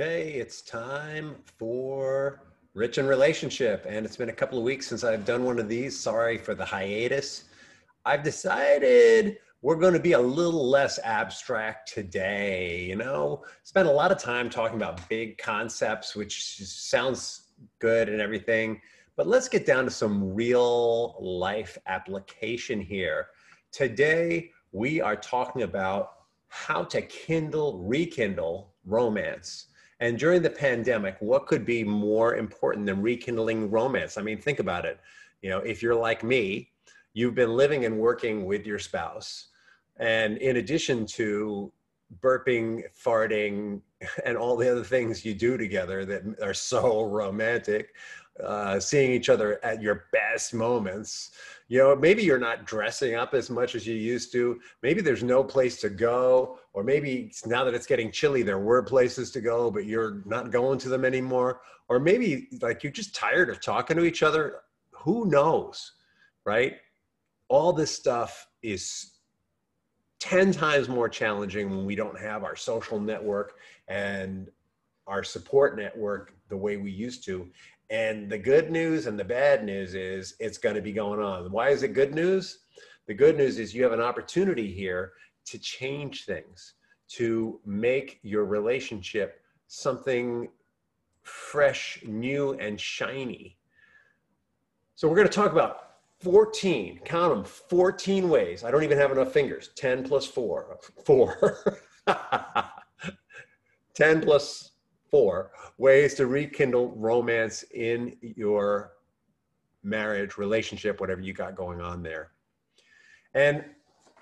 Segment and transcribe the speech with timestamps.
[0.00, 2.42] Okay, it's time for
[2.74, 3.84] Rich and Relationship.
[3.88, 5.98] And it's been a couple of weeks since I've done one of these.
[5.98, 7.46] Sorry for the hiatus.
[8.04, 12.84] I've decided we're going to be a little less abstract today.
[12.84, 17.48] You know, spent a lot of time talking about big concepts, which sounds
[17.80, 18.80] good and everything.
[19.16, 23.30] But let's get down to some real life application here.
[23.72, 26.10] Today, we are talking about
[26.46, 29.66] how to kindle, rekindle romance.
[30.00, 34.16] And during the pandemic, what could be more important than rekindling romance?
[34.16, 35.00] I mean, think about it.
[35.42, 36.70] You know, if you're like me,
[37.14, 39.48] you've been living and working with your spouse.
[39.98, 41.72] And in addition to
[42.20, 43.80] burping, farting,
[44.24, 47.94] and all the other things you do together that are so romantic,
[48.44, 51.30] uh, seeing each other at your best moments.
[51.68, 54.58] You know, maybe you're not dressing up as much as you used to.
[54.82, 58.82] Maybe there's no place to go, or maybe now that it's getting chilly, there were
[58.82, 61.60] places to go, but you're not going to them anymore.
[61.88, 64.60] Or maybe like you're just tired of talking to each other.
[64.92, 65.92] Who knows,
[66.44, 66.76] right?
[67.48, 69.12] All this stuff is
[70.20, 73.54] 10 times more challenging when we don't have our social network
[73.86, 74.48] and
[75.06, 77.48] our support network the way we used to.
[77.90, 81.50] And the good news and the bad news is it's going to be going on.
[81.50, 82.60] Why is it good news?
[83.06, 85.12] The good news is you have an opportunity here
[85.46, 86.74] to change things,
[87.08, 90.48] to make your relationship something
[91.22, 93.56] fresh, new, and shiny.
[94.94, 95.88] So we're going to talk about
[96.20, 98.64] 14, count them, 14 ways.
[98.64, 99.70] I don't even have enough fingers.
[99.76, 100.78] 10 plus 4.
[101.04, 101.78] 4.
[103.94, 104.67] 10 plus
[105.10, 108.92] four ways to rekindle romance in your
[109.82, 112.32] marriage, relationship, whatever you got going on there.
[113.34, 113.64] And,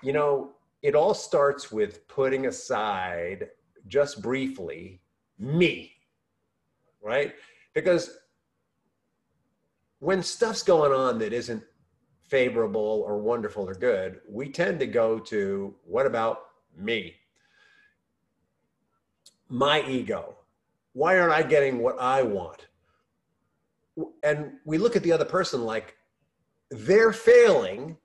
[0.01, 3.49] you know, it all starts with putting aside
[3.87, 5.01] just briefly
[5.39, 5.93] me,
[7.01, 7.33] right?
[7.73, 8.17] Because
[9.99, 11.63] when stuff's going on that isn't
[12.21, 16.39] favorable or wonderful or good, we tend to go to what about
[16.77, 17.15] me?
[19.49, 20.37] My ego,
[20.97, 22.65] why aren't I getting what I want?
[24.23, 25.95] And we look at the other person like
[26.71, 27.95] they're failing.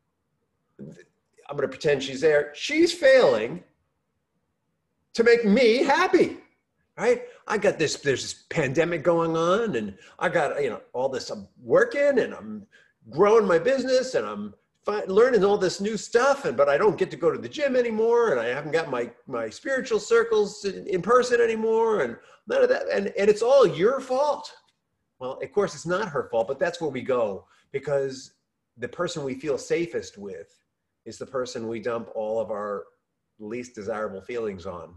[0.79, 2.53] I'm going to pretend she's there.
[2.55, 3.65] She's failing
[5.15, 6.37] to make me happy,
[6.99, 7.23] right?
[7.49, 11.31] I got this, there's this pandemic going on and I got, you know, all this,
[11.31, 12.67] I'm working and I'm
[13.09, 14.55] growing my business and I'm
[15.07, 17.77] learning all this new stuff and but i don't get to go to the gym
[17.77, 22.17] anymore and i haven't got my my spiritual circles in, in, person anymore and
[22.49, 24.53] none of that and and it's all your fault.
[25.21, 28.33] Well of course it's not her fault but that's where we go because
[28.77, 30.59] the person we feel safest with
[31.05, 32.85] is the person we dump all of our
[33.39, 34.95] least desirable feelings on.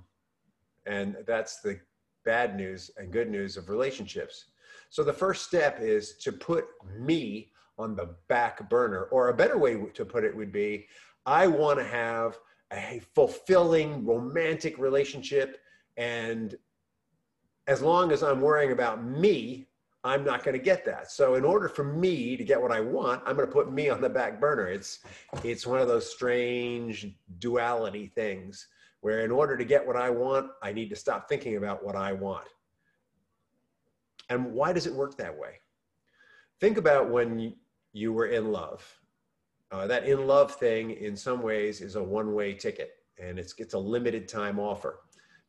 [0.85, 1.79] And that's the
[2.24, 4.45] bad news and good news of relationships.
[4.90, 6.66] So the first step is to put
[6.97, 9.03] me on the back burner.
[9.06, 10.88] Or a better way to put it would be
[11.25, 12.38] I want to have
[12.72, 15.59] a fulfilling romantic relationship.
[15.97, 16.56] And
[17.68, 19.68] as long as I'm worrying about me,
[20.03, 21.09] I'm not going to get that.
[21.09, 23.90] So in order for me to get what I want, I'm going to put me
[23.90, 24.68] on the back burner.
[24.68, 25.00] It's
[25.44, 27.07] it's one of those strange
[27.40, 28.68] duality things
[29.02, 31.96] where in order to get what I want, I need to stop thinking about what
[31.96, 32.47] I want.
[34.30, 35.59] And why does it work that way?
[36.59, 37.56] Think about when
[37.95, 39.00] you were in love.
[39.72, 43.56] Uh, that in love thing, in some ways, is a one way ticket and it's,
[43.57, 45.00] it's a limited time offer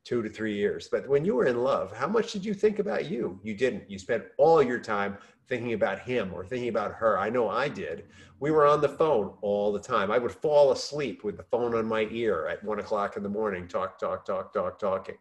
[0.05, 0.89] two to three years.
[0.91, 3.41] But when you were in love, how much did you think about you?
[3.43, 3.91] You didn't.
[3.91, 5.19] You spent all your time
[5.49, 7.19] thinking about him or thinking about her.
[7.19, 8.05] I know I did.
[8.39, 10.13] We were on the phone all the time.
[10.13, 13.29] I would fall asleep with the phone on my ear at one o'clock in the
[13.29, 15.17] morning, talk, talk, talk, talk, talking.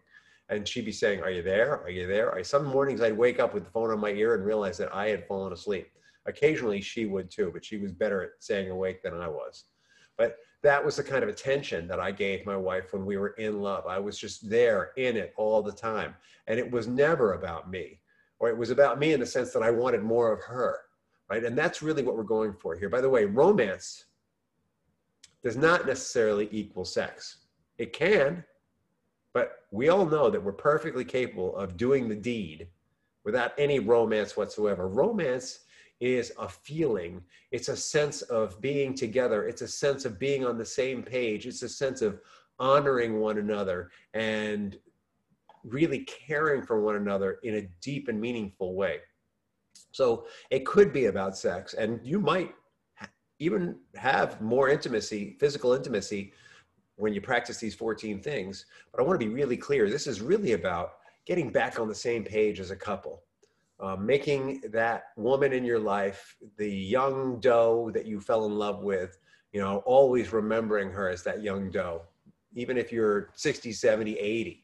[0.50, 1.82] And she'd be saying, Are you there?
[1.82, 2.40] Are you there?
[2.44, 5.08] Some mornings I'd wake up with the phone on my ear and realize that I
[5.08, 5.88] had fallen asleep.
[6.26, 9.66] Occasionally she would too, but she was better at staying awake than I was.
[10.18, 13.36] But that was the kind of attention that I gave my wife when we were
[13.38, 13.86] in love.
[13.86, 16.16] I was just there in it all the time.
[16.48, 18.00] And it was never about me,
[18.40, 20.80] or it was about me in the sense that I wanted more of her,
[21.30, 21.44] right?
[21.44, 22.90] And that's really what we're going for here.
[22.90, 24.06] By the way, romance
[25.44, 27.38] does not necessarily equal sex.
[27.78, 28.44] It can,
[29.34, 32.70] but we all know that we're perfectly capable of doing the deed
[33.24, 34.88] without any romance whatsoever.
[34.88, 35.60] Romance
[36.00, 37.22] is a feeling.
[37.52, 39.48] It's a sense of being together.
[39.48, 41.46] It's a sense of being on the same page.
[41.46, 42.20] It's a sense of
[42.60, 44.78] honoring one another and
[45.64, 49.00] really caring for one another in a deep and meaningful way.
[49.92, 52.54] So it could be about sex, and you might
[53.40, 56.34] even have more intimacy, physical intimacy,
[56.98, 58.66] when you practice these 14 things.
[58.92, 60.94] But I want to be really clear this is really about
[61.26, 63.24] getting back on the same page as a couple.
[63.78, 68.82] Uh, making that woman in your life, the young doe that you fell in love
[68.84, 69.18] with,
[69.52, 72.02] you know, always remembering her as that young doe,
[72.54, 74.64] even if you're 60, 70, 80.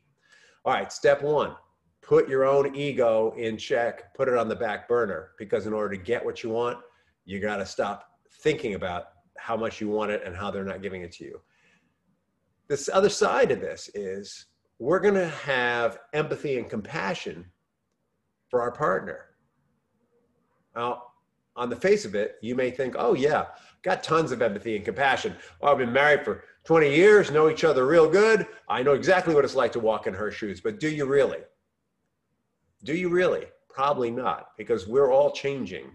[0.64, 1.56] All right, step one,
[2.02, 5.96] put your own ego in check, put it on the back burner, because in order
[5.96, 6.78] to get what you want,
[7.26, 8.12] you got to stop
[8.42, 11.42] thinking about how much you want it and how they're not giving it to you.
[12.70, 14.46] This other side of this is
[14.80, 17.46] we're going to have empathy and compassion
[18.52, 19.28] for our partner.
[20.76, 21.04] Now,
[21.56, 23.46] on the face of it, you may think, oh, yeah,
[23.82, 25.36] got tons of empathy and compassion.
[25.60, 28.46] Well, I've been married for 20 years, know each other real good.
[28.70, 30.62] I know exactly what it's like to walk in her shoes.
[30.62, 31.40] But do you really?
[32.84, 33.46] Do you really?
[33.70, 35.92] Probably not, because we're all changing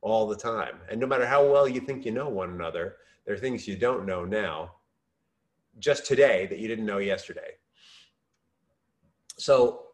[0.00, 0.76] all the time.
[0.90, 3.76] And no matter how well you think you know one another, there are things you
[3.76, 4.72] don't know now,
[5.78, 7.52] just today, that you didn't know yesterday.
[9.38, 9.91] So,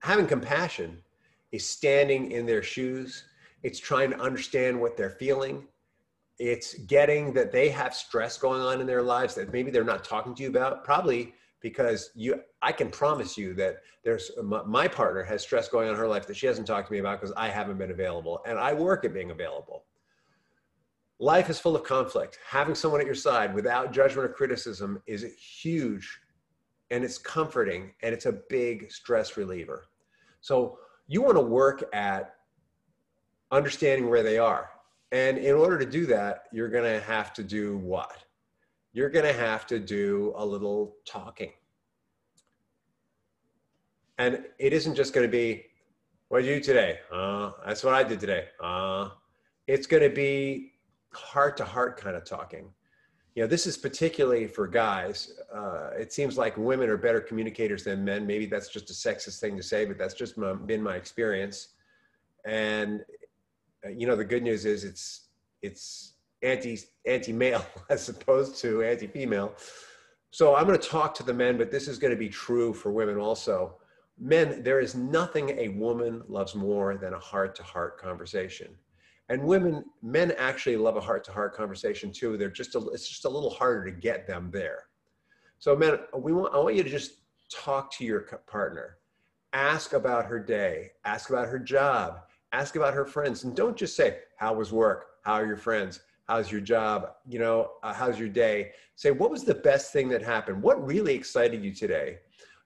[0.00, 0.98] having compassion
[1.52, 3.24] is standing in their shoes,
[3.62, 5.66] it's trying to understand what they're feeling.
[6.38, 10.04] It's getting that they have stress going on in their lives that maybe they're not
[10.04, 14.30] talking to you about, probably because you i can promise you that there's
[14.66, 16.98] my partner has stress going on in her life that she hasn't talked to me
[16.98, 19.84] about because i haven't been available and i work at being available.
[21.22, 22.38] Life is full of conflict.
[22.48, 26.18] Having someone at your side without judgment or criticism is huge
[26.90, 29.89] and it's comforting and it's a big stress reliever
[30.40, 32.34] so you want to work at
[33.50, 34.70] understanding where they are
[35.12, 38.24] and in order to do that you're going to have to do what
[38.92, 41.52] you're going to have to do a little talking.
[44.18, 45.64] And it isn't just going to be,
[46.28, 46.98] what did you do today?
[47.12, 48.48] Uh, that's what I did today.
[48.62, 49.10] Uh,
[49.66, 50.72] it's going to be
[51.12, 52.70] heart to heart kind of talking.
[53.34, 55.34] You know, this is particularly for guys.
[55.54, 58.26] Uh, it seems like women are better communicators than men.
[58.26, 61.68] Maybe that's just a sexist thing to say, but that's just my, been my experience.
[62.44, 63.04] And
[63.84, 65.28] uh, you know, the good news is it's
[65.62, 69.54] it's anti anti male as opposed to anti female.
[70.32, 72.72] So I'm going to talk to the men, but this is going to be true
[72.72, 73.76] for women also.
[74.18, 78.68] Men, there is nothing a woman loves more than a heart to heart conversation.
[79.30, 82.36] And women, men actually love a heart to heart conversation too.
[82.36, 84.88] They're just a, it's just a little harder to get them there.
[85.58, 87.12] So men, we want, I want you to just
[87.50, 88.98] talk to your partner.
[89.52, 92.20] Ask about her day, ask about her job,
[92.52, 93.44] ask about her friends.
[93.44, 95.06] And don't just say, how was work?
[95.22, 96.00] How are your friends?
[96.30, 100.08] how's your job you know uh, how's your day say what was the best thing
[100.08, 102.18] that happened what really excited you today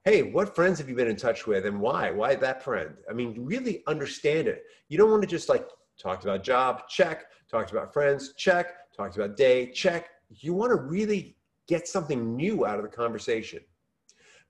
[0.04, 3.12] hey what friends have you been in touch with and why why that friend i
[3.14, 5.66] mean really understand it you don't want to just like
[5.98, 10.76] talked about job check talked about friends check talked about day check you want to
[10.76, 11.36] really
[11.66, 13.60] get something new out of the conversation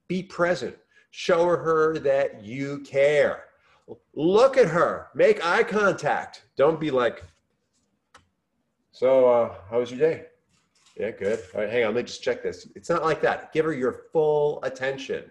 [0.08, 0.76] be present
[1.10, 3.44] show her that you care
[4.14, 7.24] look at her make eye contact don't be like
[8.94, 10.26] so, uh, how was your day?
[10.96, 11.40] Yeah, good.
[11.52, 12.68] All right, hang on, let me just check this.
[12.76, 13.52] It's not like that.
[13.52, 15.24] Give her your full attention.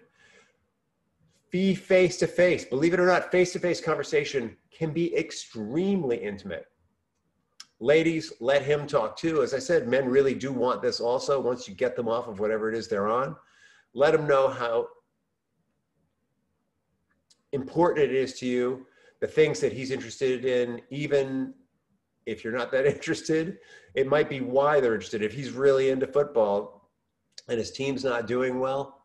[1.54, 2.64] Be face to face.
[2.64, 6.66] Believe it or not, face to face conversation can be extremely intimate.
[7.78, 9.40] Ladies, let him talk too.
[9.40, 11.40] As I said, men really do want this also.
[11.40, 13.36] Once you get them off of whatever it is they're on,
[13.94, 14.88] let them know how
[17.52, 18.84] important it is to you,
[19.20, 21.54] the things that he's interested in, even
[22.26, 23.58] if you're not that interested,
[23.94, 25.22] it might be why they're interested.
[25.22, 26.90] If he's really into football
[27.46, 29.04] and his team's not doing well,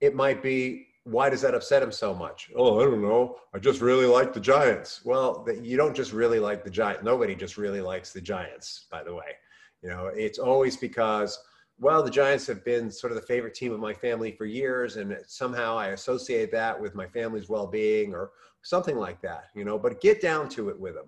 [0.00, 2.50] it might be why does that upset him so much?
[2.56, 3.36] Oh, I don't know.
[3.54, 5.04] I just really like the Giants.
[5.04, 7.02] Well, you don't just really like the Giants.
[7.02, 9.36] Nobody just really likes the Giants, by the way.
[9.82, 11.38] You know, it's always because,
[11.78, 14.96] well, the Giants have been sort of the favorite team of my family for years,
[14.96, 18.30] and somehow I associate that with my family's well being or
[18.62, 21.06] something like that, you know, but get down to it with them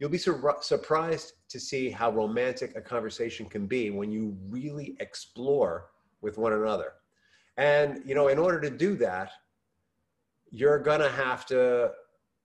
[0.00, 4.96] You'll be sur- surprised to see how romantic a conversation can be when you really
[4.98, 5.90] explore
[6.22, 6.94] with one another.
[7.60, 9.32] And, you know, in order to do that,
[10.50, 11.90] you're going to have to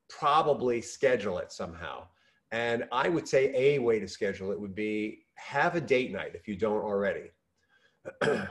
[0.10, 2.06] probably schedule it somehow.
[2.52, 6.34] And I would say a way to schedule it would be have a date night
[6.36, 7.32] if you don't already.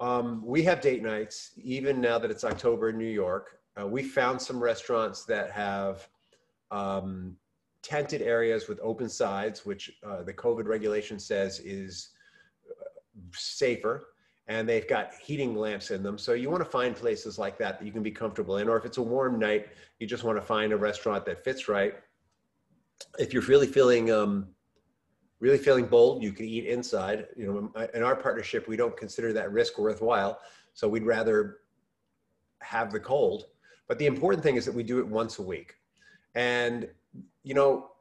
[0.00, 3.60] um, we have date nights, even now that it's October in New York.
[3.80, 6.08] Uh, we found some restaurants that have
[6.72, 7.36] um,
[7.82, 12.08] tented areas with open sides, which uh, the COVID regulation says is
[12.68, 12.84] uh,
[13.34, 14.08] safer.
[14.48, 16.18] And they've got heating lamps in them.
[16.18, 18.68] So you want to find places like that that you can be comfortable in.
[18.68, 19.68] Or if it's a warm night,
[20.00, 21.94] you just want to find a restaurant that fits right.
[23.18, 24.48] If you're really feeling, um,
[25.38, 27.28] really feeling bold, you can eat inside.
[27.36, 30.40] You know, in our partnership, we don't consider that risk worthwhile.
[30.74, 31.58] So we'd rather
[32.60, 33.46] have the cold.
[33.86, 35.76] But the important thing is that we do it once a week.
[36.34, 36.88] And,
[37.44, 37.91] you know,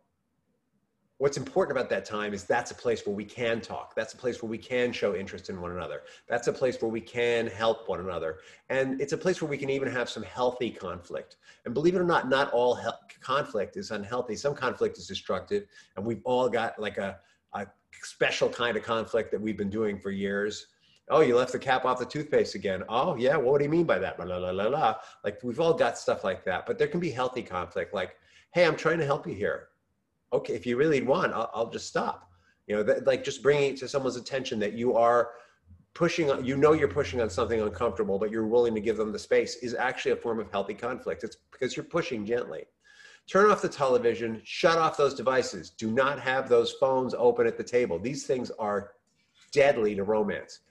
[1.22, 3.94] what's important about that time is that's a place where we can talk.
[3.94, 6.02] That's a place where we can show interest in one another.
[6.28, 8.40] That's a place where we can help one another.
[8.72, 11.38] And it's a place where we can even have some healthy conflict.
[11.66, 12.80] And believe it or not, not all
[13.20, 14.36] conflict is unhealthy.
[14.36, 15.68] Some conflict is destructive.
[15.96, 17.20] And we've all got like a,
[17.54, 17.68] a
[18.02, 20.66] special kind of conflict that we've been doing for years
[21.10, 22.84] Oh, you left the cap off the toothpaste again.
[22.88, 23.36] Oh, yeah.
[23.36, 24.18] What do you mean by that?
[24.18, 24.96] La, la, la, la.
[25.26, 27.94] Like we've all got stuff like that, but there can be healthy conflict.
[27.94, 28.16] Like,
[28.54, 29.71] hey, I'm trying to help you here.
[30.34, 32.32] Okay, if you really want, I'll, I'll just stop.
[32.68, 35.32] You know, that, like just bringing it to someone's attention that you are
[35.94, 39.12] pushing on, you know, you're pushing on something uncomfortable, but you're willing to give them
[39.12, 41.24] the space is actually a form of healthy conflict.
[41.24, 42.64] It's because you're pushing gently.
[43.28, 45.70] Turn off the television, shut off those devices.
[45.70, 48.00] Do not have those phones open at the table.
[48.00, 48.92] These things are
[49.52, 50.62] deadly to romance.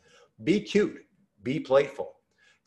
[0.45, 1.05] Be cute,
[1.43, 2.17] be playful.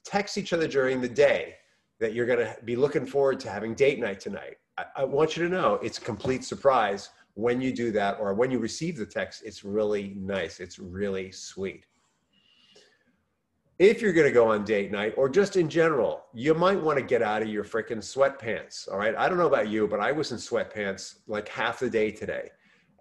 [0.04, 1.56] Text each other during the day
[2.04, 4.58] that you're going to be looking forward to having date night tonight.
[4.78, 8.34] I, I, want you to know it's a complete surprise when you do that or
[8.34, 9.42] when you receive the text.
[9.46, 11.86] It's really nice, it's really sweet.
[13.80, 17.00] If you're going to go on date night or just in general, you might want
[17.00, 18.92] to get out of your freaking sweatpants.
[18.92, 19.16] All right.
[19.16, 22.50] I don't know about you, but I was in sweatpants like half the day today.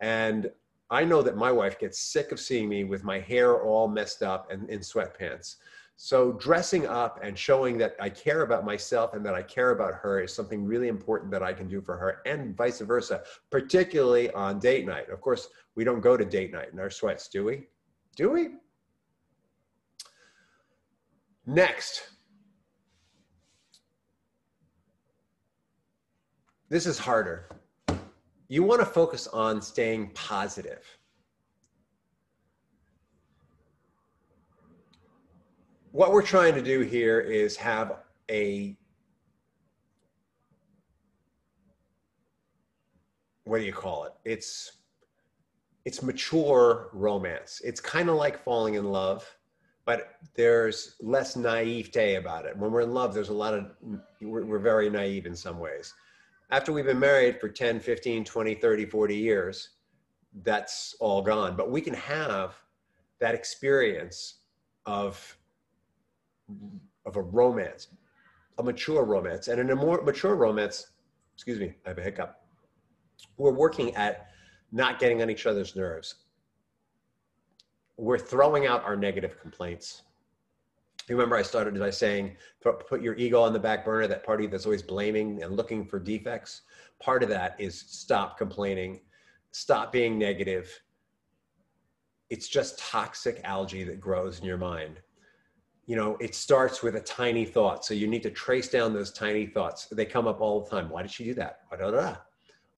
[0.00, 0.48] And
[0.90, 4.22] I know that my wife gets sick of seeing me with my hair all messed
[4.22, 5.56] up and in sweatpants.
[6.04, 9.94] So dressing up and showing that I care about myself and that I care about
[9.94, 14.28] her is something really important that I can do for her and vice versa, particularly
[14.32, 15.10] on date night.
[15.10, 17.68] Of course, we don't go to date night in our sweats, do we?
[18.16, 18.48] Do we?
[21.46, 22.10] Next.
[26.68, 27.46] This is harder
[28.48, 30.84] you want to focus on staying positive.
[35.92, 37.98] What we're trying to do here is have
[38.30, 38.76] a
[43.44, 44.12] what do you call it?
[44.24, 44.78] It's
[45.84, 47.60] it's mature romance.
[47.64, 49.28] It's kind of like falling in love,
[49.84, 52.56] but there's less naivete about it.
[52.56, 53.70] When we're in love, there's a lot of
[54.20, 55.94] we're, we're very naive in some ways
[56.52, 59.70] after we've been married for 10, 15, 20, 30, 40 years,
[60.44, 61.56] that's all gone.
[61.56, 62.54] But we can have
[63.20, 64.40] that experience
[64.84, 65.36] of,
[67.06, 67.88] of a romance,
[68.58, 69.48] a mature romance.
[69.48, 70.88] And in a more mature romance,
[71.34, 72.40] excuse me, I have a hiccup.
[73.36, 74.28] We're working at
[74.72, 76.16] not getting on each other's nerves.
[77.96, 80.02] We're throwing out our negative complaints
[81.08, 84.64] remember I started by saying put your ego on the back burner, that party that's
[84.64, 86.62] always blaming and looking for defects.
[87.00, 89.00] Part of that is stop complaining,
[89.50, 90.70] stop being negative.
[92.30, 95.00] It's just toxic algae that grows in your mind.
[95.92, 97.84] You know, it starts with a tiny thought.
[97.84, 99.88] So you need to trace down those tiny thoughts.
[99.92, 100.88] They come up all the time.
[100.88, 101.64] Why did she do that?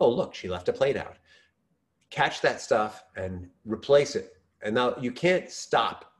[0.00, 1.18] Oh, look, she left a plate out.
[2.10, 4.32] Catch that stuff and replace it.
[4.64, 6.12] And now you can't stop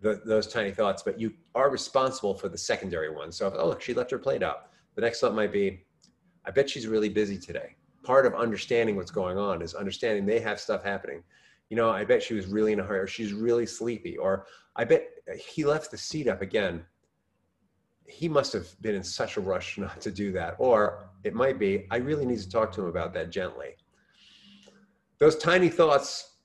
[0.00, 3.36] the, those tiny thoughts, but you are responsible for the secondary ones.
[3.36, 4.70] So, if, oh, look, she left her plate out.
[4.96, 5.84] The next thought might be,
[6.44, 7.76] I bet she's really busy today.
[8.02, 11.22] Part of understanding what's going on is understanding they have stuff happening.
[11.70, 14.46] You know, I bet she was really in a hurry, or she's really sleepy, or
[14.76, 16.84] I bet he left the seat up again.
[18.06, 20.56] He must have been in such a rush not to do that.
[20.58, 23.76] Or it might be, I really need to talk to him about that gently.
[25.18, 26.36] Those tiny thoughts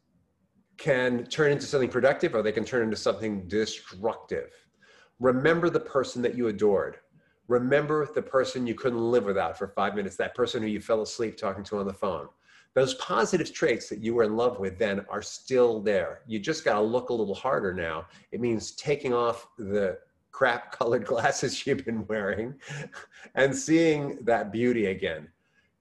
[0.77, 4.51] can turn into something productive or they can turn into something destructive.
[5.19, 6.97] Remember the person that you adored.
[7.47, 11.01] Remember the person you couldn't live without for five minutes, that person who you fell
[11.01, 12.29] asleep talking to on the phone.
[12.73, 16.21] Those positive traits that you were in love with then are still there.
[16.25, 18.05] You just got to look a little harder now.
[18.31, 19.97] It means taking off the
[20.31, 22.55] crap colored glasses you've been wearing
[23.35, 25.27] and seeing that beauty again.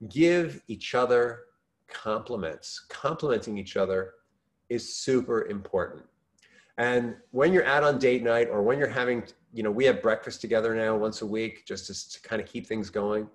[0.09, 1.41] Give each other
[1.89, 2.87] compliments.
[2.89, 4.15] Complimenting each other
[4.69, 6.03] is super important.
[6.79, 10.01] And when you're out on date night or when you're having, you know, we have
[10.01, 13.29] breakfast together now once a week just to, to kind of keep things going,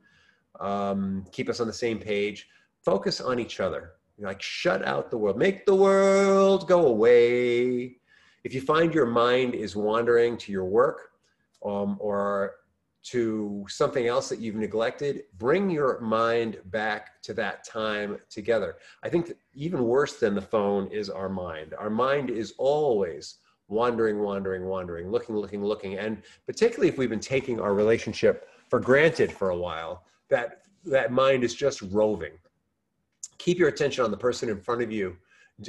[0.60, 2.48] um, keep us on the same page,
[2.86, 3.94] focus on each other.
[4.18, 7.98] Like, shut out the world, make the world go away.
[8.46, 11.10] If you find your mind is wandering to your work
[11.66, 12.54] um, or
[13.06, 18.78] to something else that you've neglected, bring your mind back to that time together.
[19.04, 21.74] I think even worse than the phone is our mind.
[21.78, 23.36] Our mind is always
[23.68, 25.98] wandering, wandering, wandering, looking, looking, looking.
[25.98, 31.12] And particularly if we've been taking our relationship for granted for a while, that, that
[31.12, 32.34] mind is just roving.
[33.38, 35.18] Keep your attention on the person in front of you.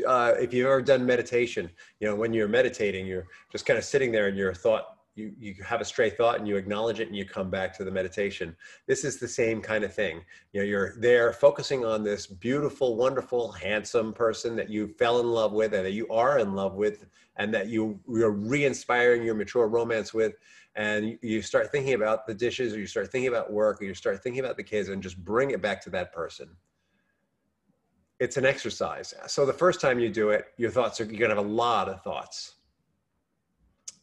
[0.07, 1.71] Uh, if you've ever done meditation,
[2.01, 5.33] you know, when you're meditating, you're just kind of sitting there and your thought you
[5.39, 7.91] you have a stray thought and you acknowledge it and you come back to the
[7.91, 8.55] meditation.
[8.87, 10.21] This is the same kind of thing.
[10.53, 15.27] You know you're there focusing on this beautiful wonderful handsome person that you fell in
[15.27, 17.07] love with and that you are in love with
[17.37, 20.35] and that you you're re-inspiring your mature romance with.
[20.77, 23.95] And you start thinking about the dishes or you start thinking about work or you
[23.95, 26.49] start thinking about the kids and just bring it back to that person
[28.19, 31.37] it's an exercise so the first time you do it your thoughts are you're to
[31.37, 32.57] have a lot of thoughts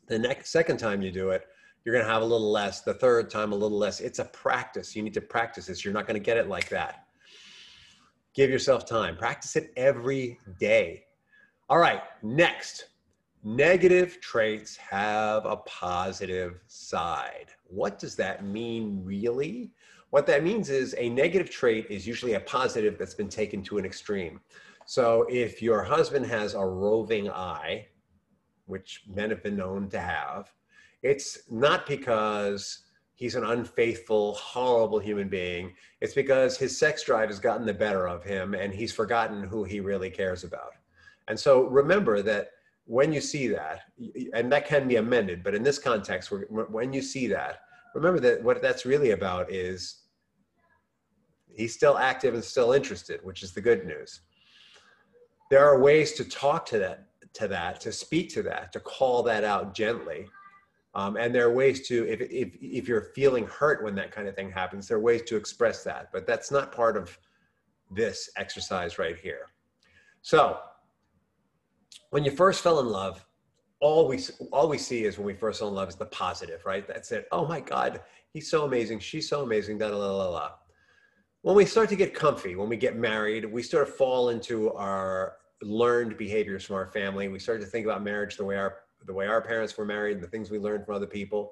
[0.07, 1.47] the next second time you do it,
[1.83, 2.81] you're to have a little less.
[2.81, 3.99] The third time, a little less.
[3.99, 4.95] It's a practice.
[4.95, 5.83] You need to practice this.
[5.83, 7.05] You're not to get it like that.
[8.33, 9.15] Give yourself time.
[9.17, 11.05] Practice it every day.
[11.69, 12.85] All right, next.
[13.43, 17.47] Negative traits have a positive side.
[17.65, 19.71] What does that mean, really?
[20.13, 23.79] What that means is a negative trait is usually a positive that's been taken to
[23.79, 24.41] an extreme.
[24.85, 27.87] So if your husband has a roving eye,
[28.67, 30.53] which men have been known to have,
[31.01, 32.83] it's not because
[33.15, 35.73] he's an unfaithful, horrible human being.
[35.99, 39.63] It's because his sex drive has gotten the better of him and he's forgotten who
[39.63, 40.73] he really cares about.
[41.27, 42.51] And so remember that
[42.85, 43.85] when you see that,
[44.35, 47.61] and that can be amended, but in this context, when you see that,
[47.95, 50.01] remember that what that's really about is
[51.55, 54.21] he's still active and still interested, which is the good news.
[55.49, 59.23] There are ways to talk to that to that, to speak to that, to call
[59.23, 60.27] that out gently.
[60.95, 64.27] Um, and there are ways to, if, if, if you're feeling hurt when that kind
[64.27, 67.17] of thing happens, there are ways to express that, but that's not part of
[67.89, 69.47] this exercise right here.
[70.21, 70.59] So
[72.11, 73.25] when you first fell in love,
[73.79, 74.19] all we,
[74.51, 76.87] all we see is when we first fell in love is the positive, right?
[76.87, 77.27] That's it.
[77.31, 78.99] Oh my God, he's so amazing.
[78.99, 79.79] She's so amazing.
[79.79, 80.49] Da, da, da, da, da.
[81.43, 84.71] When we start to get comfy, when we get married, we sort of fall into
[84.75, 87.27] our learned behaviors from our family.
[87.27, 90.15] We start to think about marriage the way our the way our parents were married
[90.15, 91.51] and the things we learned from other people.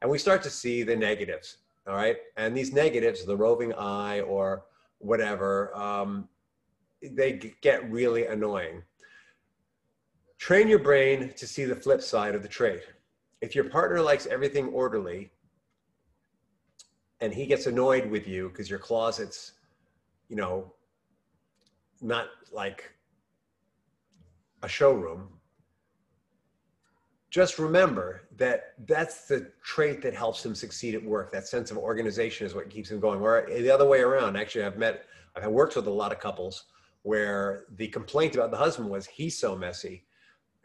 [0.00, 1.56] And we start to see the negatives.
[1.88, 2.16] All right.
[2.36, 4.66] And these negatives, the roving eye or
[4.98, 6.28] whatever, um,
[7.02, 8.84] they get really annoying.
[10.38, 12.82] Train your brain to see the flip side of the trait.
[13.40, 15.32] If your partner likes everything orderly
[17.24, 19.52] and he gets annoyed with you because your closet's,
[20.28, 20.70] you know,
[22.02, 22.92] not like
[24.62, 25.28] a showroom,
[27.30, 31.32] just remember that that's the trait that helps him succeed at work.
[31.32, 33.20] That sense of organization is what keeps him going.
[33.20, 36.64] Where the other way around, actually, I've met, I've worked with a lot of couples
[37.04, 40.04] where the complaint about the husband was he's so messy,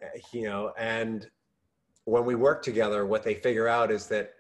[0.01, 1.29] eh, you know, and
[2.03, 4.33] when we work together, what they figure out is that,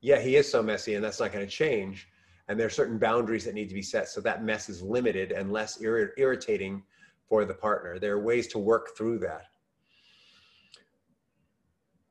[0.00, 2.08] yeah, he is so messy and that's not going to change.
[2.48, 5.30] And there are certain boundaries that need to be set so that mess is limited
[5.30, 6.82] and less irri- irritating
[7.28, 7.98] for the partner.
[7.98, 9.46] There are ways to work through that.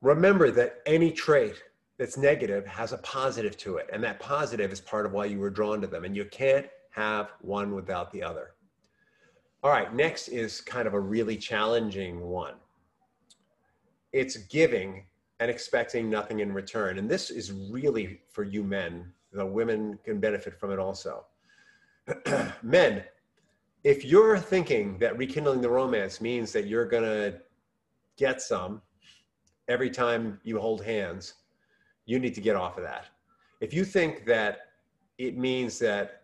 [0.02, 1.62] Remember that any trait
[1.98, 5.40] that's negative has a positive to it, and that positive is part of why you
[5.40, 8.52] were drawn to them, and you can't have one without the other.
[9.62, 12.56] All right, next is kind of a really challenging one.
[14.14, 15.04] It's giving
[15.40, 16.98] and expecting nothing in return.
[16.98, 21.26] And this is really for you men, the women can benefit from it also.
[22.62, 23.04] men,
[23.84, 27.40] if you're thinking that rekindling the romance means that you're going to
[28.18, 28.82] get some
[29.70, 31.36] every time you hold hands,
[32.06, 33.06] you need to get off of that.
[33.62, 34.60] If you think that
[35.18, 36.22] it means that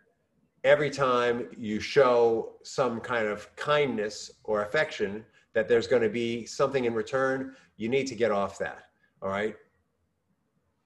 [0.64, 5.24] every time you show some kind of kindness or affection,
[5.54, 8.86] that there's going to be something in return, you need to get off that.
[9.26, 9.56] All right.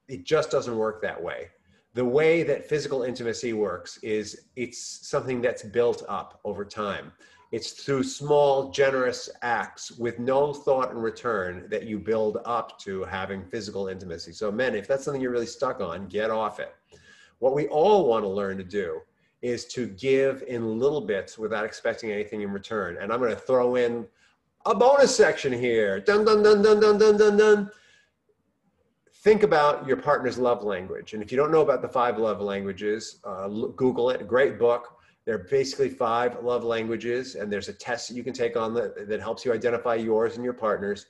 [0.07, 1.49] It just doesn't work that way
[1.95, 7.11] the way that physical intimacy works is it's something that's built up over time.
[7.51, 13.03] It's through small, generous acts with no thought in return that you build up to
[13.05, 14.33] having physical intimacy.
[14.33, 16.75] So, men, if that's something you're really stuck on, get off it.
[17.39, 19.01] What we all want to learn to do
[19.41, 22.97] is to give in little bits without expecting anything in return.
[23.01, 24.05] And I'm going to throw in
[24.65, 25.99] a bonus section here.
[25.99, 27.71] Dun, dun, dun, dun, dun, dun, dun, dun
[29.21, 31.13] think about your partner's love language.
[31.13, 34.27] And if you don't know about the five love languages, uh, Google it.
[34.27, 34.95] Great book.
[35.25, 38.73] There are basically five love languages, and there's a test that you can take on
[38.75, 41.05] that, that helps you identify yours and your partner's.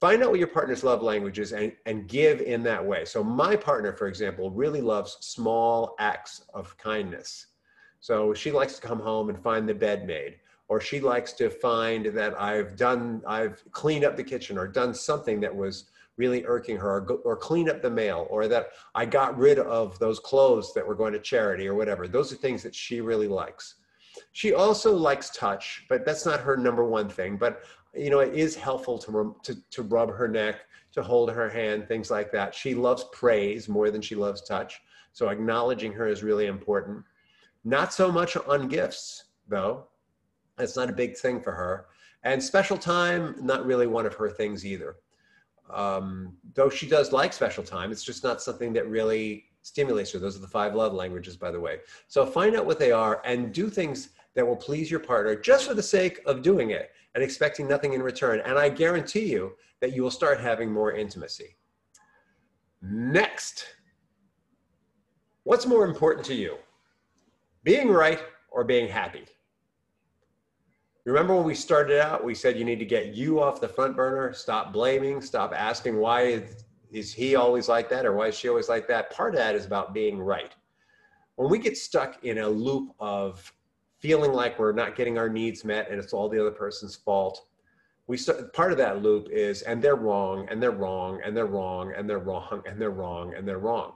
[0.00, 3.04] Find out what your partner's love language is and, and give in that way.
[3.04, 7.46] So, my partner, for example, really loves small acts of kindness.
[8.00, 10.36] So, she likes to come home and find the bed made,
[10.68, 14.94] or she likes to find that I've done, I've cleaned up the kitchen or done
[14.94, 15.84] something that was
[16.16, 19.98] really irking her or, or clean up the mail or that I got rid of
[19.98, 22.06] those clothes that were going to charity or whatever.
[22.06, 23.74] Those are things that she really likes.
[24.32, 27.36] She also likes touch, but that's not her number one thing.
[27.36, 27.62] But
[27.94, 30.60] you know, it is helpful to, to, to rub her neck,
[30.92, 32.54] to hold her hand, things like that.
[32.54, 34.80] She loves praise more than she loves touch.
[35.12, 37.04] So acknowledging her is really important.
[37.64, 39.86] Not so much on gifts, though.
[40.56, 41.86] That's not a big thing for her.
[42.22, 44.96] And special time, not really one of her things either.
[45.70, 50.18] Um, though she does like special time, it's just not something that really stimulates her.
[50.18, 51.78] Those are the five love languages, by the way.
[52.08, 55.66] So find out what they are and do things that will please your partner just
[55.66, 58.40] for the sake of doing it and expecting nothing in return.
[58.44, 61.56] And I guarantee you that you will start having more intimacy.
[62.82, 63.64] Next,
[65.44, 66.56] what's more important to you?
[67.62, 69.24] Being right or being happy?
[71.04, 73.94] Remember when we started out, we said you need to get you off the front
[73.94, 76.42] burner, stop blaming, stop asking why
[76.90, 79.10] is he always like that or why is she always like that?
[79.10, 80.54] Part of that is about being right.
[81.36, 83.52] When we get stuck in a loop of
[83.98, 87.48] feeling like we're not getting our needs met and it's all the other person's fault,
[88.06, 91.46] we start part of that loop is and they're wrong and they're wrong and they're
[91.46, 93.92] wrong and they're wrong and they're wrong and they're wrong.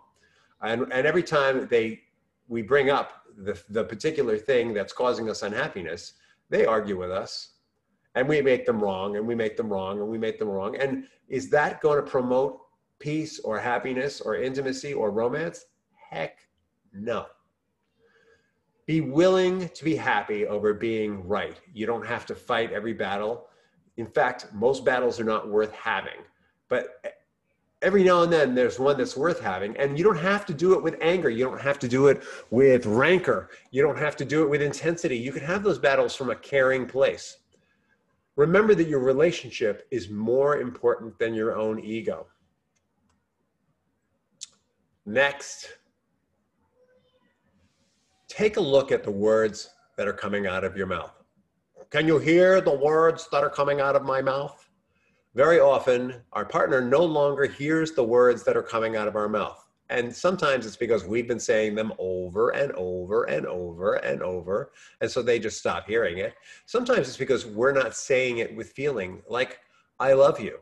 [0.60, 2.02] And, and every time they
[2.48, 6.14] we bring up the, the particular thing that's causing us unhappiness,
[6.50, 7.54] they argue with us
[8.14, 10.76] and we make them wrong and we make them wrong and we make them wrong.
[10.76, 12.58] And is that going to promote
[12.98, 15.66] peace or happiness or intimacy or romance?
[16.10, 16.38] Heck
[16.92, 17.26] no.
[18.86, 21.60] Be willing to be happy over being right.
[21.74, 23.46] You don't have to fight every battle.
[23.98, 26.24] In fact, most battles are not worth having.
[26.68, 27.17] But
[27.82, 29.76] every now and then there's one that's worth having.
[29.76, 31.30] And you don't have to do it with anger.
[31.30, 33.50] You don't have to do it with rancor.
[33.70, 35.16] You don't have to do it with intensity.
[35.16, 37.38] You can have those battles from a caring place.
[38.36, 42.26] Remember that your relationship is more important than your own ego.
[45.06, 45.78] Next,
[48.28, 51.12] take a look at the words that are coming out of your mouth.
[51.90, 54.67] Can you hear the words that are coming out of my mouth?
[55.34, 59.28] Very often, our partner no longer hears the words that are coming out of our
[59.28, 59.64] mouth.
[59.90, 64.72] And sometimes it's because we've been saying them over and over and over and over.
[65.00, 66.34] And so they just stop hearing it.
[66.66, 69.60] Sometimes it's because we're not saying it with feeling, like,
[69.98, 70.58] I love you.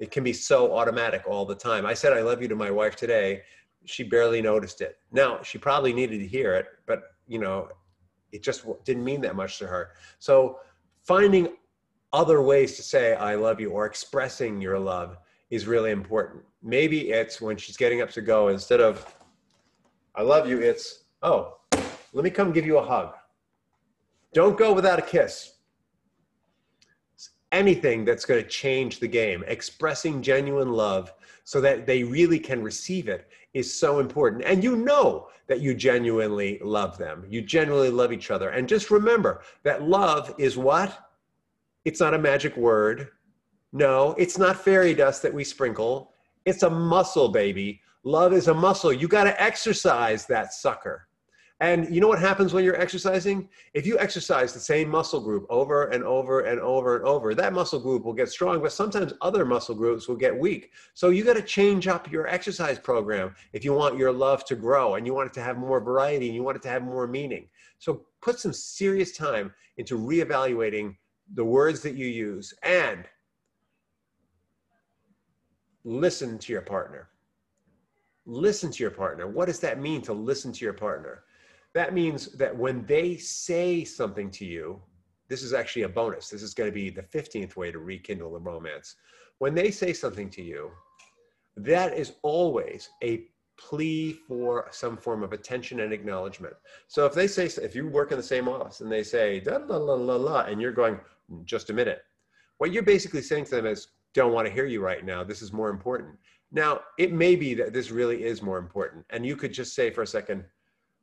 [0.00, 1.86] It can be so automatic all the time.
[1.86, 3.42] I said, I love you to my wife today.
[3.84, 4.98] She barely noticed it.
[5.12, 7.68] Now, she probably needed to hear it, but, you know,
[8.32, 9.90] it just didn't mean that much to her.
[10.18, 10.58] So
[11.04, 11.56] finding
[12.14, 15.18] other ways to say I love you or expressing your love
[15.50, 16.44] is really important.
[16.62, 19.14] Maybe it's when she's getting up to go instead of
[20.14, 21.56] I love you, it's oh,
[22.12, 23.14] let me come give you a hug.
[24.32, 25.54] Don't go without a kiss.
[27.50, 32.62] Anything that's going to change the game, expressing genuine love so that they really can
[32.62, 34.44] receive it is so important.
[34.44, 37.24] And you know that you genuinely love them.
[37.28, 38.50] You genuinely love each other.
[38.50, 41.03] And just remember that love is what?
[41.84, 43.08] It's not a magic word.
[43.72, 46.12] No, it's not fairy dust that we sprinkle.
[46.44, 47.80] It's a muscle, baby.
[48.04, 48.92] Love is a muscle.
[48.92, 51.08] You got to exercise that sucker.
[51.60, 53.48] And you know what happens when you're exercising?
[53.74, 57.52] If you exercise the same muscle group over and over and over and over, that
[57.52, 60.72] muscle group will get strong, but sometimes other muscle groups will get weak.
[60.94, 64.56] So you got to change up your exercise program if you want your love to
[64.56, 66.82] grow and you want it to have more variety and you want it to have
[66.82, 67.48] more meaning.
[67.78, 70.96] So put some serious time into reevaluating
[71.32, 73.04] the words that you use and
[75.84, 77.08] listen to your partner.
[78.26, 79.26] Listen to your partner.
[79.26, 81.24] What does that mean to listen to your partner?
[81.74, 84.80] that means that when they say something to you,
[85.28, 86.28] this is actually a bonus.
[86.28, 88.94] This is going to be the 15th way to rekindle the romance.
[89.38, 90.70] When they say something to you,
[91.56, 93.24] that is always a
[93.56, 96.54] plea for some form of attention and acknowledgement.
[96.86, 99.56] So if they say, if you work in the same office and they say, da
[99.56, 100.98] la la la la, and you're going,
[101.44, 102.02] just a minute,
[102.58, 105.24] what you're basically saying to them is, don't want to hear you right now.
[105.24, 106.16] This is more important.
[106.52, 109.04] Now, it may be that this really is more important.
[109.10, 110.44] And you could just say for a second,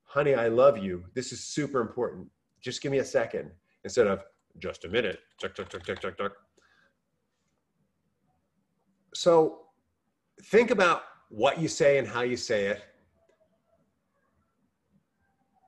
[0.04, 1.04] honey, I love you.
[1.14, 2.28] This is super important.
[2.62, 3.52] Just give me a second
[3.84, 4.24] instead of
[4.60, 5.20] just a minute.
[9.14, 9.64] So
[10.44, 12.82] think about what you say and how you say it.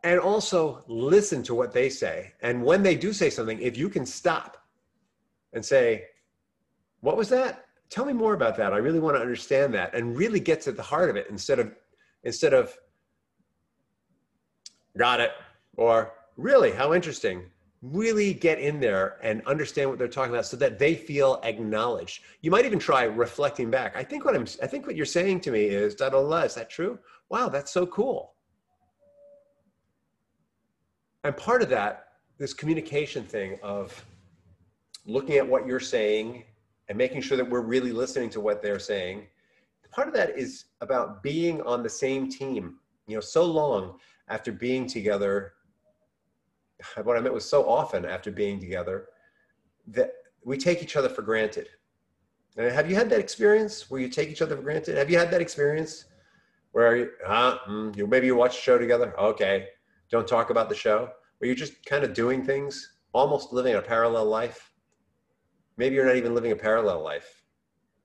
[0.03, 2.33] And also listen to what they say.
[2.41, 4.57] And when they do say something, if you can stop
[5.53, 6.05] and say,
[7.01, 7.65] What was that?
[7.89, 8.73] Tell me more about that.
[8.73, 11.59] I really want to understand that and really get to the heart of it instead
[11.59, 11.75] of
[12.23, 12.75] instead of
[14.97, 15.31] got it,
[15.77, 17.43] or really, how interesting.
[17.81, 22.23] Really get in there and understand what they're talking about so that they feel acknowledged.
[22.41, 23.97] You might even try reflecting back.
[23.97, 26.43] I think what I'm I think what you're saying to me is da da da,
[26.43, 26.97] is that true?
[27.29, 28.32] Wow, that's so cool.
[31.23, 32.07] And part of that,
[32.37, 34.05] this communication thing of
[35.05, 36.43] looking at what you're saying
[36.89, 39.27] and making sure that we're really listening to what they're saying.
[39.91, 42.77] Part of that is about being on the same team.
[43.07, 45.53] You know, so long after being together,
[47.03, 49.07] what I meant was so often after being together
[49.87, 50.11] that
[50.43, 51.67] we take each other for granted.
[52.57, 54.97] And have you had that experience where you take each other for granted?
[54.97, 56.05] Have you had that experience
[56.71, 59.17] where you, huh, mm, you maybe you watch a show together?
[59.19, 59.67] Okay,
[60.09, 61.09] don't talk about the show.
[61.37, 64.71] Where you're just kind of doing things, almost living a parallel life.
[65.77, 67.41] Maybe you're not even living a parallel life.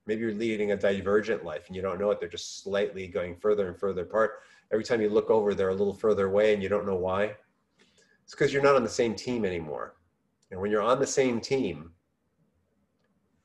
[0.07, 2.19] Maybe you're leading a divergent life and you don't know it.
[2.19, 4.41] They're just slightly going further and further apart.
[4.73, 7.35] Every time you look over, they're a little further away and you don't know why.
[8.25, 9.97] It's because you're not on the same team anymore.
[10.51, 11.93] And when you're on the same team,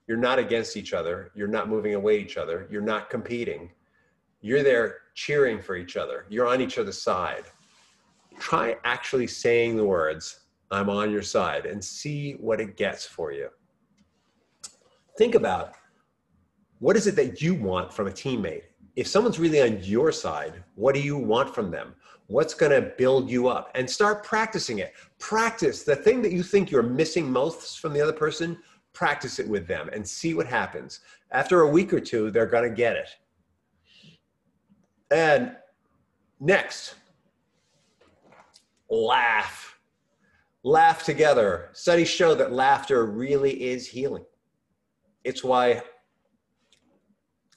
[0.08, 1.32] you're not against each other.
[1.36, 2.68] You're not moving away each other.
[2.70, 3.72] You're not competing.
[4.42, 6.26] You're there cheering for each other.
[6.30, 7.44] You're on each other's side.
[8.40, 10.42] Try actually saying the words,
[10.72, 13.50] I'm on your side, and see what it gets for you.
[15.18, 15.74] Think about
[16.80, 18.64] what is it that you want from a teammate?
[18.96, 21.96] If someone's really on your side, what do you want from them?
[22.28, 23.72] What's going to build you up?
[23.76, 24.94] And start practicing it.
[25.20, 28.58] Practice the thing that you think you're missing most from the other person
[28.94, 31.02] practice it with them and see what happens.
[31.32, 33.10] After a week or two, they're going to get it.
[35.12, 35.56] And
[36.40, 36.96] next,
[38.94, 39.80] laugh.
[40.64, 41.70] Laugh together.
[41.74, 44.26] Studies show that laughter really is healing.
[45.24, 45.82] It's why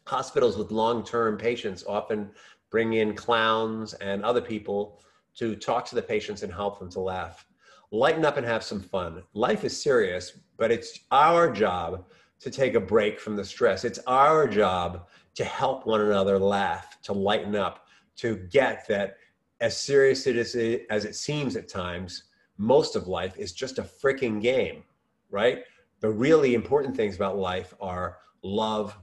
[0.07, 2.31] hospitals with long term patients often
[2.71, 5.01] bring in clowns and other people
[5.37, 7.47] to talk to the patients and help them to laugh
[7.91, 9.23] lighten up and have some fun.
[9.35, 12.05] Life is serious, but it's our job
[12.41, 13.85] to take a break from the stress.
[13.85, 19.17] It's our job to help one another laugh, to lighten up, to get that
[19.61, 20.55] as serious it is
[20.91, 22.25] as it seems at times,
[22.59, 24.83] most of life is just a freaking game,
[25.31, 25.61] right?
[26.01, 28.97] The really important things about life are love,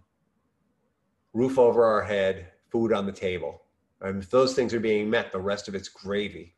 [1.34, 3.63] roof over our head, food on the table.
[4.02, 6.56] And if those things are being met, the rest of it's gravy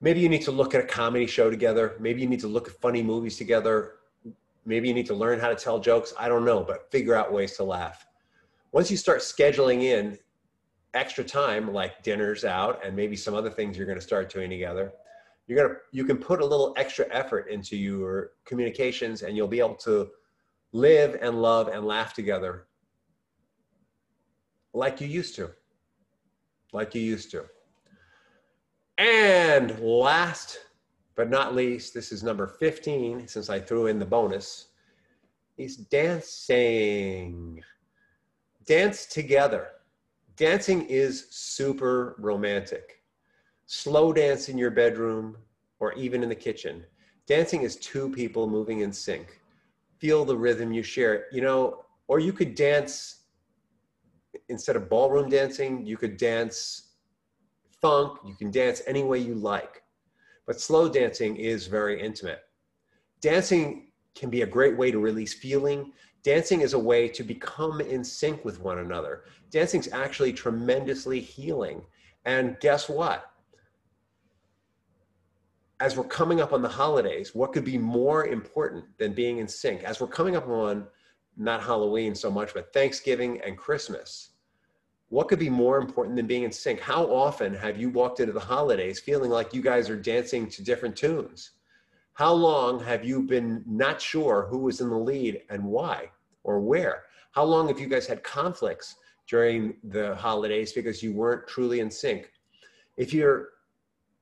[0.00, 1.96] maybe you need to look at a comedy show together.
[2.00, 3.96] Maybe you need to look at funny movies together.
[4.64, 6.12] Maybe you need to learn how to tell jokes.
[6.18, 8.06] I don't know, but figure out ways to laugh.
[8.72, 10.18] Once you start scheduling in
[10.94, 14.50] extra time, like dinners out and maybe some other things you're going to start doing
[14.50, 14.92] together,
[15.46, 19.48] you're going to, you can put a little extra effort into your communications and you'll
[19.48, 20.08] be able to
[20.72, 22.66] live and love and laugh together
[24.72, 25.50] like you used to.
[26.72, 27.44] Like you used to.
[28.98, 30.58] And last
[31.16, 34.68] but not least, this is number 15 since I threw in the bonus,
[35.58, 37.60] is dancing.
[38.64, 39.68] Dance together.
[40.40, 43.02] Dancing is super romantic.
[43.66, 45.36] Slow dance in your bedroom
[45.80, 46.82] or even in the kitchen.
[47.26, 49.38] Dancing is two people moving in sync.
[49.98, 51.26] Feel the rhythm you share.
[51.30, 53.24] You know, or you could dance
[54.48, 56.92] instead of ballroom dancing, you could dance
[57.82, 59.82] funk, you can dance any way you like.
[60.46, 62.40] But slow dancing is very intimate.
[63.20, 65.92] Dancing can be a great way to release feeling.
[66.22, 69.24] Dancing is a way to become in sync with one another.
[69.50, 71.82] Dancing is actually tremendously healing.
[72.24, 73.30] And guess what?
[75.80, 79.48] As we're coming up on the holidays, what could be more important than being in
[79.48, 79.82] sync?
[79.82, 80.86] As we're coming up on
[81.38, 84.30] not Halloween so much, but Thanksgiving and Christmas,
[85.08, 86.80] what could be more important than being in sync?
[86.80, 90.62] How often have you walked into the holidays feeling like you guys are dancing to
[90.62, 91.52] different tunes?
[92.20, 96.10] How long have you been not sure who was in the lead and why
[96.44, 97.04] or where?
[97.30, 101.90] How long have you guys had conflicts during the holidays because you weren't truly in
[101.90, 102.30] sync?
[102.98, 103.48] If you're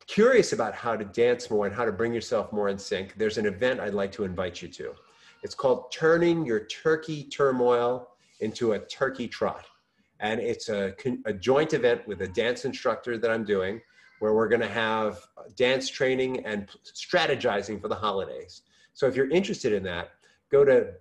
[0.07, 3.37] curious about how to dance more and how to bring yourself more in sync, there's
[3.37, 4.95] an event I'd like to invite you to.
[5.43, 9.67] It's called Turning Your Turkey Turmoil into a Turkey Trot
[10.21, 13.81] and it's a, a joint event with a dance instructor that I'm doing
[14.21, 15.21] where we're going to have
[15.57, 18.63] dance training and strategizing for the holidays.
[18.95, 20.11] So if you're interested in that,
[20.51, 20.93] go to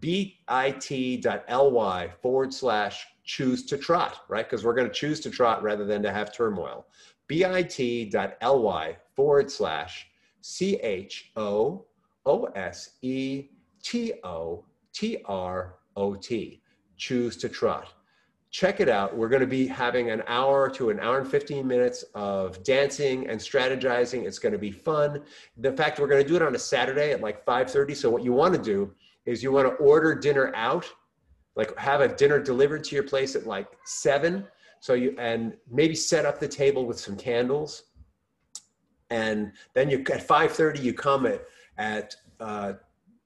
[0.00, 4.48] bit.ly forward slash choose to trot, right?
[4.48, 6.86] Because we're going to choose to trot rather than to have turmoil.
[7.28, 10.06] bit.ly forward slash
[10.40, 11.84] C H O
[12.26, 13.48] O S E
[13.82, 16.60] T O T R O T.
[16.96, 17.88] Choose to trot
[18.54, 19.16] check it out.
[19.16, 23.28] We're going to be having an hour to an hour and 15 minutes of dancing
[23.28, 24.26] and strategizing.
[24.26, 25.24] It's going to be fun.
[25.56, 27.96] The fact we're going to do it on a Saturday at like 5:30.
[27.96, 28.94] So what you want to do
[29.26, 30.86] is you want to order dinner out,
[31.56, 34.46] like have a dinner delivered to your place at like 7.
[34.78, 37.82] So you and maybe set up the table with some candles.
[39.10, 41.42] And then you at 5:30 you come at
[41.76, 42.74] at uh,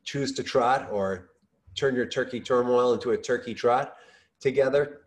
[0.05, 1.33] choose to trot or
[1.75, 3.97] turn your turkey turmoil into a turkey trot
[4.41, 5.03] together.